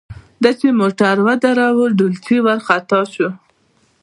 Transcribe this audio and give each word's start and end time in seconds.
ده 0.41 0.51
چې 0.59 0.67
موټر 0.79 1.15
ودراوه 1.27 1.85
ډولچي 1.97 2.37
ورخطا 2.47 2.99
شو. 3.13 3.29